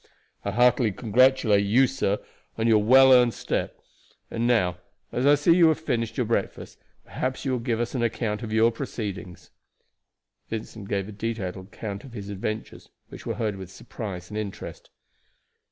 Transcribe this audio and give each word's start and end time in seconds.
I 0.43 0.49
heartily 0.49 0.91
congratulate 0.93 1.63
you, 1.63 1.85
sir, 1.85 2.17
on 2.57 2.65
your 2.65 2.81
well 2.83 3.13
earned 3.13 3.35
step. 3.35 3.77
And 4.31 4.47
now, 4.47 4.79
as 5.11 5.27
I 5.27 5.35
see 5.35 5.55
you 5.55 5.67
have 5.67 5.79
finished 5.79 6.17
your 6.17 6.25
breakfast, 6.25 6.79
perhaps, 7.05 7.45
you 7.45 7.51
will 7.51 7.59
give 7.59 7.79
us 7.79 7.93
an 7.93 8.01
account 8.01 8.41
of 8.41 8.51
your 8.51 8.71
proceedings." 8.71 9.51
Vincent 10.49 10.89
gave 10.89 11.07
a 11.07 11.11
detailed 11.11 11.57
account 11.67 12.03
of 12.03 12.13
his 12.13 12.29
adventures, 12.29 12.89
which 13.09 13.27
were 13.27 13.35
heard 13.35 13.57
with 13.57 13.69
surprise 13.69 14.31
and 14.31 14.39
interest. 14.39 14.89